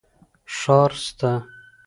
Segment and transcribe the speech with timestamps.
[0.57, 1.31] ښار سته.